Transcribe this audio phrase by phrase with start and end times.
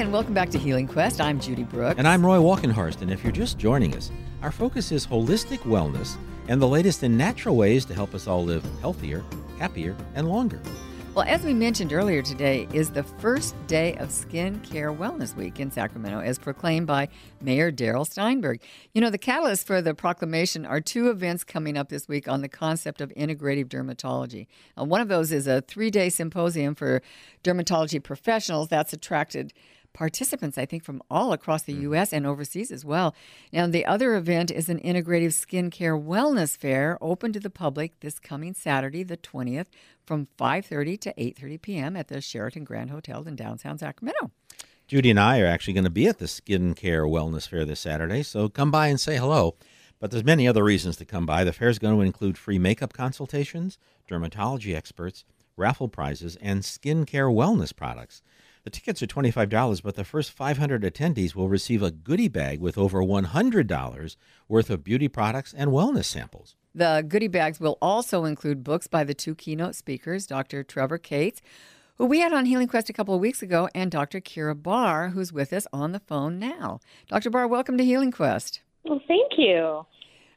[0.00, 1.20] and welcome back to Healing Quest.
[1.20, 1.98] I'm Judy Brooks.
[1.98, 3.02] And I'm Roy Walkenhorst.
[3.02, 4.10] And if you're just joining us,
[4.40, 6.16] our focus is holistic wellness
[6.48, 9.22] and the latest in natural ways to help us all live healthier,
[9.58, 10.58] happier, and longer.
[11.12, 15.60] Well, as we mentioned earlier, today is the first day of Skin Care Wellness Week
[15.60, 17.08] in Sacramento, as proclaimed by
[17.42, 18.62] Mayor Darrell Steinberg.
[18.94, 22.40] You know, the catalyst for the proclamation are two events coming up this week on
[22.40, 24.46] the concept of integrative dermatology.
[24.78, 27.02] Uh, one of those is a three day symposium for
[27.44, 29.52] dermatology professionals that's attracted
[29.92, 31.82] participants, I think, from all across the mm.
[31.82, 32.12] U.S.
[32.12, 33.14] and overseas as well.
[33.52, 38.18] Now, the other event is an integrative skincare wellness fair open to the public this
[38.18, 39.66] coming Saturday, the 20th,
[40.04, 41.96] from 5.30 to 8.30 p.m.
[41.96, 44.30] at the Sheraton Grand Hotel in downtown Sacramento.
[44.86, 48.24] Judy and I are actually going to be at the Skincare Wellness Fair this Saturday,
[48.24, 49.54] so come by and say hello.
[50.00, 51.44] But there's many other reasons to come by.
[51.44, 55.24] The fair is going to include free makeup consultations, dermatology experts,
[55.56, 58.22] raffle prizes, and skincare wellness products.
[58.62, 62.76] The tickets are $25, but the first 500 attendees will receive a goodie bag with
[62.76, 64.16] over $100
[64.48, 66.56] worth of beauty products and wellness samples.
[66.74, 70.62] The goodie bags will also include books by the two keynote speakers, Dr.
[70.62, 71.40] Trevor Cates,
[71.96, 74.20] who we had on Healing Quest a couple of weeks ago, and Dr.
[74.20, 76.80] Keira Barr, who's with us on the phone now.
[77.08, 77.30] Dr.
[77.30, 78.60] Barr, welcome to Healing Quest.
[78.84, 79.86] Well, thank you.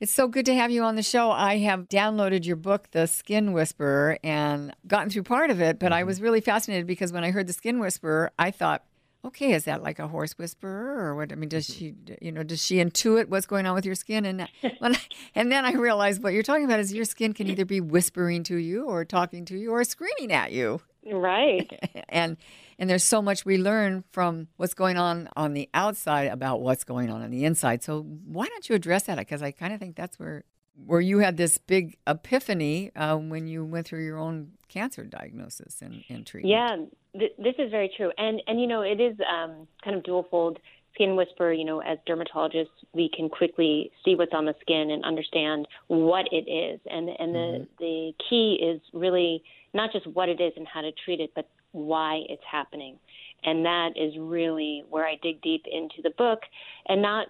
[0.00, 1.30] It's so good to have you on the show.
[1.30, 5.92] I have downloaded your book, The Skin Whisperer, and gotten through part of it, but
[5.92, 6.06] I mm-hmm.
[6.06, 8.82] was really fascinated because when I heard The Skin Whisperer, I thought,
[9.26, 11.32] okay, is that like a horse whisperer or what?
[11.32, 12.14] I mean, does mm-hmm.
[12.14, 14.24] she, you know, does she intuit what's going on with your skin?
[14.24, 15.00] And when I,
[15.34, 18.42] and then I realized what you're talking about is your skin can either be whispering
[18.44, 20.80] to you or talking to you or screaming at you.
[21.06, 21.70] Right.
[22.08, 22.36] and
[22.78, 26.84] and there's so much we learn from what's going on on the outside about what's
[26.84, 27.82] going on on the inside.
[27.82, 29.18] So why don't you address that?
[29.18, 30.44] Because I kind of think that's where
[30.86, 35.82] where you had this big epiphany uh, when you went through your own cancer diagnosis
[35.82, 36.52] and, and treatment.
[36.52, 40.02] Yeah, th- this is very true, and and you know it is um, kind of
[40.02, 40.58] dual fold.
[40.94, 45.04] Skin whisper, you know, as dermatologists, we can quickly see what's on the skin and
[45.04, 47.64] understand what it is, and and the mm-hmm.
[47.78, 49.42] the key is really
[49.72, 52.98] not just what it is and how to treat it, but why it's happening.
[53.44, 56.40] And that is really where I dig deep into the book
[56.88, 57.28] and not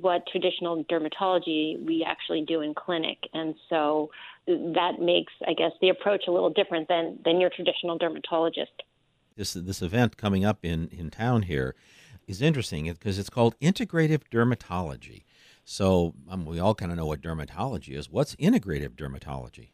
[0.00, 3.18] what traditional dermatology we actually do in clinic.
[3.34, 4.10] And so
[4.46, 8.70] that makes, I guess, the approach a little different than, than your traditional dermatologist.
[9.36, 11.74] This, this event coming up in, in town here
[12.30, 15.24] is interesting because it's called integrative dermatology.
[15.64, 18.08] So um, we all kind of know what dermatology is.
[18.08, 19.70] What's integrative dermatology?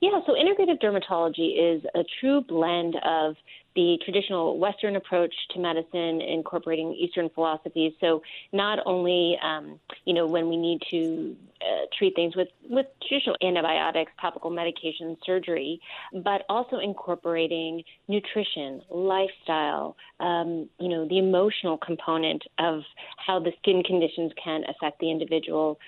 [0.00, 3.36] Yeah, so integrative dermatology is a true blend of
[3.76, 7.92] the traditional Western approach to medicine, incorporating Eastern philosophies.
[8.00, 8.22] So
[8.52, 13.36] not only, um, you know, when we need to uh, treat things with, with traditional
[13.42, 15.80] antibiotics, topical medication, surgery,
[16.24, 22.80] but also incorporating nutrition, lifestyle, um, you know, the emotional component of
[23.24, 25.78] how the skin conditions can affect the individual,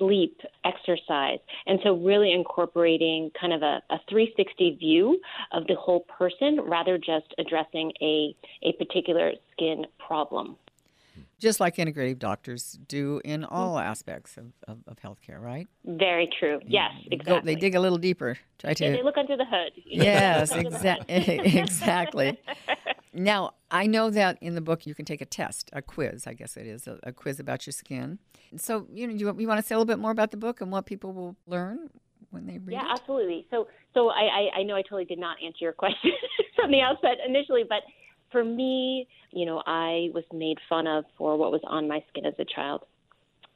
[0.00, 1.38] sleep, exercise.
[1.66, 5.20] And so, really incorporating kind of a, a 360 view
[5.52, 10.56] of the whole person rather just addressing a, a particular skin problem.
[11.38, 13.54] Just like integrative doctors do in mm-hmm.
[13.54, 15.68] all aspects of, of, of healthcare, right?
[15.84, 16.60] Very true.
[16.66, 17.54] Yes, exactly.
[17.54, 18.36] They dig a little deeper.
[18.58, 18.84] Try to.
[18.84, 19.72] Yeah, they look under the hood.
[19.86, 22.38] Yes, exa- exactly.
[23.12, 26.34] Now, I know that in the book you can take a test, a quiz, I
[26.34, 28.18] guess it is, a, a quiz about your skin.
[28.56, 30.60] So, you know, you, you want to say a little bit more about the book
[30.60, 31.90] and what people will learn
[32.30, 32.84] when they read yeah, it?
[32.84, 33.46] Yeah, absolutely.
[33.50, 34.22] So, so I,
[34.54, 36.12] I, I know I totally did not answer your question
[36.56, 37.82] from the outset initially, but
[38.30, 42.26] for me, you know, I was made fun of for what was on my skin
[42.26, 42.82] as a child.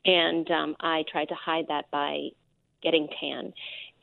[0.05, 2.29] And um, I tried to hide that by
[2.83, 3.53] getting tan.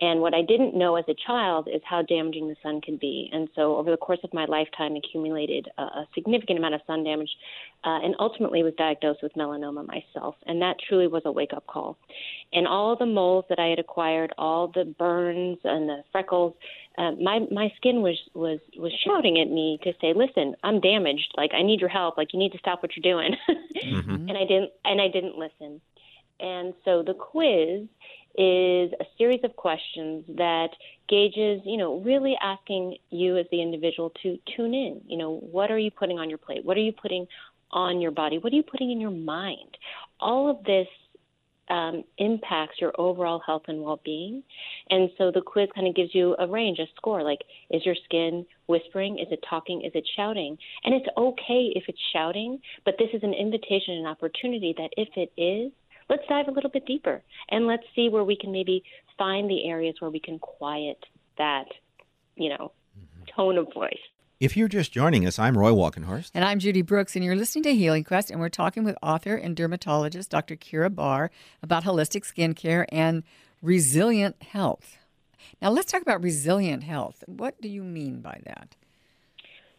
[0.01, 3.29] And what I didn't know as a child is how damaging the sun can be.
[3.31, 7.03] And so, over the course of my lifetime, accumulated a, a significant amount of sun
[7.03, 7.29] damage,
[7.83, 10.35] uh, and ultimately was diagnosed with melanoma myself.
[10.47, 11.97] And that truly was a wake-up call.
[12.51, 16.55] And all the moles that I had acquired, all the burns and the freckles,
[16.97, 21.31] uh, my my skin was was was shouting at me to say, "Listen, I'm damaged.
[21.37, 22.17] Like I need your help.
[22.17, 23.35] Like you need to stop what you're doing."
[23.75, 24.29] mm-hmm.
[24.29, 24.71] And I didn't.
[24.83, 25.79] And I didn't listen.
[26.39, 27.87] And so the quiz
[28.35, 30.69] is a series of questions that
[31.09, 35.01] gauges, you know, really asking you as the individual to tune in.
[35.05, 36.63] You know, what are you putting on your plate?
[36.63, 37.27] What are you putting
[37.71, 38.37] on your body?
[38.37, 39.77] What are you putting in your mind?
[40.19, 40.87] All of this
[41.69, 44.43] um, impacts your overall health and well-being.
[44.89, 47.23] And so the quiz kind of gives you a range, a score.
[47.23, 47.39] Like,
[47.69, 49.19] is your skin whispering?
[49.19, 49.81] Is it talking?
[49.83, 50.57] Is it shouting?
[50.83, 55.09] And it's okay if it's shouting, but this is an invitation, an opportunity that if
[55.15, 55.71] it is,
[56.11, 58.83] let's dive a little bit deeper and let's see where we can maybe
[59.17, 60.97] find the areas where we can quiet
[61.37, 61.65] that,
[62.35, 63.23] you know, mm-hmm.
[63.33, 63.97] tone of voice.
[64.41, 66.31] If you're just joining us, I'm Roy Walkenhorst.
[66.33, 69.35] And I'm Judy Brooks, and you're listening to Healing Quest, and we're talking with author
[69.35, 70.55] and dermatologist Dr.
[70.55, 71.31] Keira Barr
[71.63, 73.23] about holistic skincare and
[73.61, 74.97] resilient health.
[75.61, 77.23] Now, let's talk about resilient health.
[77.27, 78.75] What do you mean by that?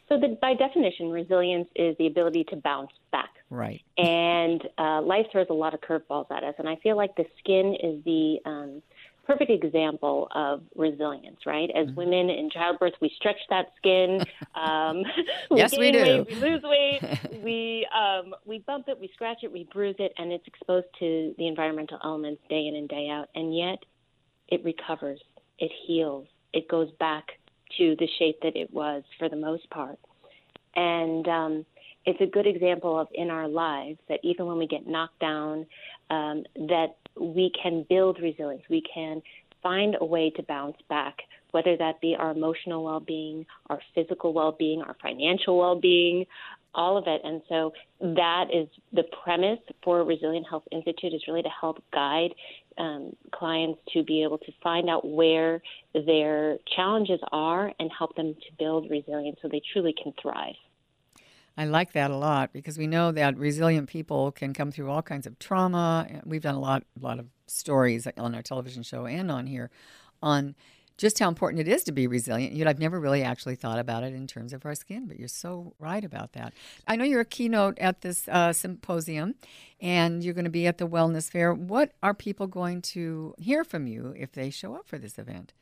[0.09, 3.31] So, the, by definition, resilience is the ability to bounce back.
[3.53, 3.83] Right.
[3.99, 7.27] And uh, life throws a lot of curveballs at us, and I feel like the
[7.39, 8.83] skin is the um,
[9.27, 11.69] perfect example of resilience, right?
[11.77, 11.97] As mm-hmm.
[11.97, 14.25] women in childbirth, we stretch that skin.
[14.55, 15.03] Um,
[15.51, 15.99] we yes, we do.
[15.99, 17.01] Weight, we lose weight.
[17.43, 21.35] we um, we bump it, we scratch it, we bruise it, and it's exposed to
[21.39, 23.29] the environmental elements day in and day out.
[23.35, 23.79] And yet,
[24.49, 25.21] it recovers,
[25.59, 27.25] it heals, it goes back
[27.79, 29.99] to the shape that it was for the most part.
[30.77, 31.67] And um,
[32.05, 35.67] it's a good example of in our lives that even when we get knocked down,
[36.11, 38.63] um, that we can build resilience.
[38.69, 39.23] We can
[39.63, 41.19] find a way to bounce back,
[41.53, 46.27] whether that be our emotional well being, our physical well being, our financial well being,
[46.75, 47.21] all of it.
[47.25, 52.35] And so that is the premise for Resilient Health Institute is really to help guide
[52.79, 55.63] um, clients to be able to find out where
[55.95, 60.55] their challenges are and help them to build resilience so they truly can thrive.
[61.57, 65.03] I like that a lot because we know that resilient people can come through all
[65.03, 66.09] kinds of trauma.
[66.25, 69.71] We've done a lot, a lot of stories on our television show and on here
[70.23, 70.55] on
[70.99, 72.55] just how important it is to be resilient.
[72.55, 75.29] Yet I've never really actually thought about it in terms of our skin, but you're
[75.29, 76.53] so right about that.
[76.87, 79.35] I know you're a keynote at this uh, symposium,
[79.81, 81.53] and you're going to be at the wellness fair.
[81.55, 85.53] What are people going to hear from you if they show up for this event?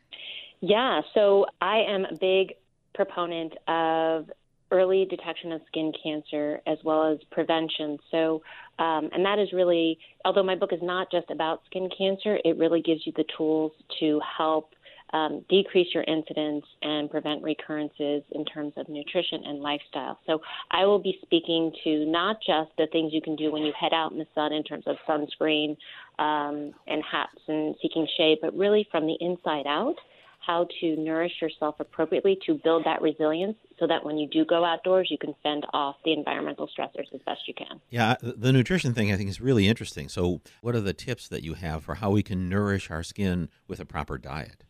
[0.60, 2.54] Yeah, so I am a big
[2.94, 4.30] proponent of
[4.70, 7.98] early detection of skin cancer as well as prevention.
[8.10, 8.42] So,
[8.78, 12.56] um, and that is really, although my book is not just about skin cancer, it
[12.56, 14.70] really gives you the tools to help
[15.12, 20.18] um, decrease your incidence and prevent recurrences in terms of nutrition and lifestyle.
[20.26, 20.40] So,
[20.70, 23.92] I will be speaking to not just the things you can do when you head
[23.92, 25.76] out in the sun in terms of sunscreen
[26.20, 29.96] um, and hats and seeking shade, but really from the inside out
[30.40, 34.64] how to nourish yourself appropriately to build that resilience so that when you do go
[34.64, 37.80] outdoors, you can fend off the environmental stressors as best you can.
[37.90, 40.08] Yeah, the nutrition thing I think is really interesting.
[40.08, 43.48] So, what are the tips that you have for how we can nourish our skin
[43.68, 44.64] with a proper diet?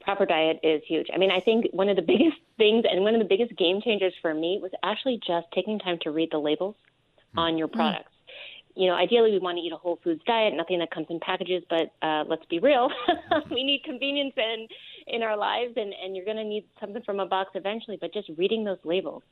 [0.00, 1.06] Proper diet is huge.
[1.14, 3.80] I mean, I think one of the biggest things and one of the biggest game
[3.82, 6.76] changers for me was actually just taking time to read the labels
[7.32, 7.38] hmm.
[7.38, 8.12] on your products
[8.74, 11.20] you know, ideally we want to eat a whole foods diet, nothing that comes in
[11.20, 11.62] packages.
[11.68, 12.88] But uh, let's be real,
[13.50, 14.66] we need convenience in
[15.06, 17.98] in our lives, and and you're going to need something from a box eventually.
[18.00, 19.22] But just reading those labels,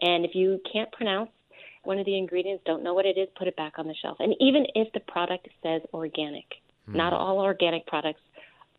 [0.00, 1.30] and if you can't pronounce
[1.84, 4.16] one of the ingredients, don't know what it is, put it back on the shelf.
[4.18, 6.44] And even if the product says organic,
[6.86, 6.96] hmm.
[6.96, 8.20] not all organic products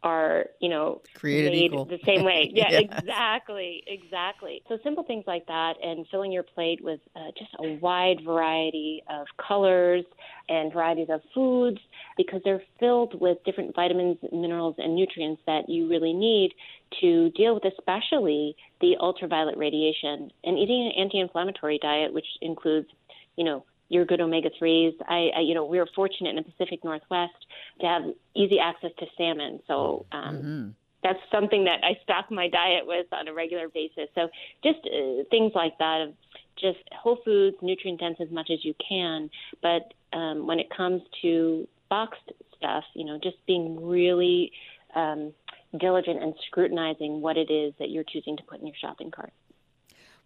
[0.03, 1.85] are, you know, created equal.
[1.85, 2.51] the same way.
[2.57, 2.83] Yeah, yes.
[2.89, 4.63] exactly, exactly.
[4.67, 9.03] So simple things like that, and filling your plate with uh, just a wide variety
[9.09, 10.03] of colors
[10.49, 11.79] and varieties of foods,
[12.15, 16.53] because they're filled with different vitamins, minerals, and nutrients that you really need
[17.01, 20.31] to deal with, especially the ultraviolet radiation.
[20.43, 22.87] And eating an anti-inflammatory diet, which includes,
[23.35, 24.93] you know, your good omega threes.
[25.07, 27.45] I, I, you know, we are fortunate in the Pacific Northwest
[27.81, 28.03] to have
[28.35, 30.69] easy access to salmon, so um, mm-hmm.
[31.03, 34.09] that's something that I stock my diet with on a regular basis.
[34.15, 34.29] So
[34.63, 36.13] just uh, things like that, of
[36.59, 39.29] just whole foods, nutrient dense as much as you can.
[39.61, 44.51] But um, when it comes to boxed stuff, you know, just being really
[44.95, 45.33] um,
[45.79, 49.31] diligent and scrutinizing what it is that you're choosing to put in your shopping cart.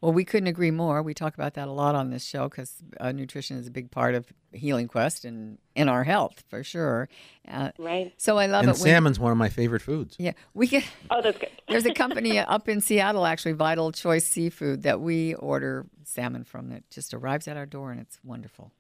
[0.02, 1.04] Well, we couldn't agree more.
[1.04, 3.92] We talk about that a lot on this show because uh, nutrition is a big
[3.92, 7.08] part of Healing Quest and in our health for sure.
[7.48, 8.12] Uh, right.
[8.18, 8.72] So I love and it.
[8.72, 10.16] And salmon's one of my favorite foods.
[10.18, 10.84] Yeah, we get.
[11.12, 11.52] Oh, that's good.
[11.68, 16.70] there's a company up in Seattle, actually, Vital Choice Seafood, that we order salmon from
[16.70, 18.72] that just arrives at our door, and it's wonderful.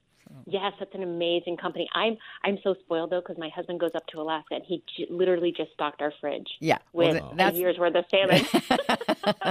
[0.45, 1.87] Yes, that's an amazing company.
[1.93, 5.07] I'm I'm so spoiled though because my husband goes up to Alaska and he j-
[5.09, 6.47] literally just stocked our fridge.
[6.59, 7.55] Yeah, with well, that's...
[7.55, 8.45] a year's worth of salmon.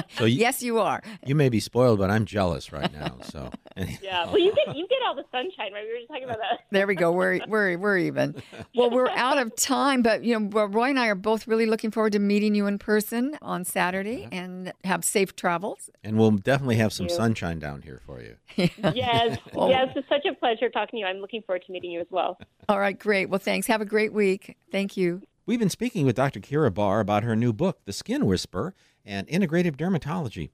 [0.16, 1.02] so you, yes, you are.
[1.24, 3.18] You may be spoiled, but I'm jealous right now.
[3.22, 3.50] So
[4.02, 5.84] yeah, well, you get you get all the sunshine, right?
[5.84, 6.60] We were just talking about that.
[6.72, 7.10] There we go.
[7.10, 8.40] We're we're we're even.
[8.74, 11.90] Well, we're out of time, but you know, Roy and I are both really looking
[11.90, 14.28] forward to meeting you in person on Saturday, uh-huh.
[14.32, 15.90] and have safe travels.
[16.04, 18.36] And we'll definitely have some sunshine down here for you.
[18.56, 21.06] yes, well, yes, it's such a pleasure talking to you.
[21.06, 22.38] I'm looking forward to meeting you as well.
[22.68, 23.28] All right, great.
[23.28, 23.66] Well, thanks.
[23.66, 24.56] Have a great week.
[24.70, 25.22] Thank you.
[25.46, 26.40] We've been speaking with Dr.
[26.40, 28.74] Keira Barr about her new book, The Skin Whisperer
[29.04, 30.50] and Integrative Dermatology.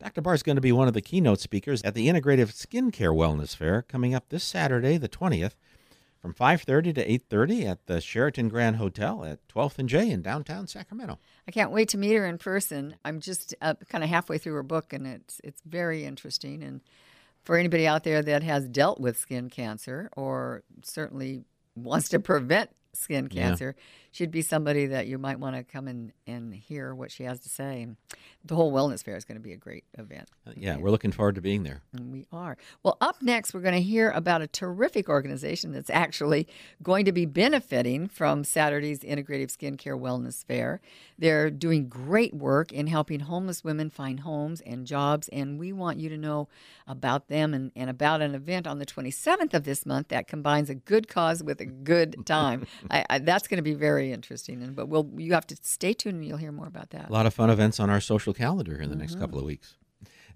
[0.00, 0.22] Dr.
[0.22, 3.54] Barr is going to be one of the keynote speakers at the Integrative Skincare Wellness
[3.54, 5.52] Fair coming up this Saturday, the 20th.
[6.20, 10.66] from 5:30 to 8:30 at the Sheraton Grand Hotel at 12th and J in downtown
[10.66, 11.18] Sacramento.
[11.48, 12.96] I can't wait to meet her in person.
[13.04, 16.62] I'm just uh, kind of halfway through her book, and it's it's very interesting.
[16.62, 16.80] And
[17.44, 21.44] for anybody out there that has dealt with skin cancer or certainly
[21.74, 23.82] wants to prevent skin cancer, yeah.
[24.10, 27.40] she'd be somebody that you might want to come in and hear what she has
[27.40, 27.86] to say.
[28.44, 30.28] The whole wellness fair is going to be a great event.
[30.46, 31.82] Uh, yeah, we're looking forward to being there.
[31.92, 32.56] And we are.
[32.82, 36.48] Well, up next, we're going to hear about a terrific organization that's actually
[36.82, 40.80] going to be benefiting from Saturday's Integrative Skincare Wellness Fair.
[41.18, 45.98] They're doing great work in helping homeless women find homes and jobs, and we want
[45.98, 46.48] you to know
[46.86, 50.70] about them and, and about an event on the 27th of this month that combines
[50.70, 52.66] a good cause with a good time.
[52.90, 55.92] I, I, that's going to be very interesting, and but we'll you have to stay
[55.92, 57.10] tuned and you'll hear more about that.
[57.10, 59.00] A lot of fun events on our social calendar here in the mm-hmm.
[59.00, 59.76] next couple of weeks.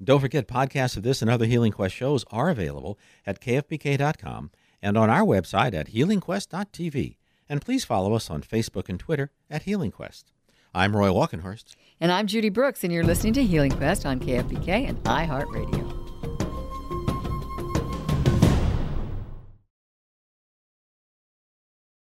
[0.02, 4.50] Don't forget, podcasts of this and other Healing Quest shows are available at kfbk.com
[4.82, 7.16] and on our website at healingquest.tv.
[7.48, 10.32] And please follow us on Facebook and Twitter at Healing Quest.
[10.74, 11.76] I'm Roy Walkenhorst.
[12.00, 15.93] And I'm Judy Brooks, and you're listening to Healing Quest on KFBK and iHeartRadio.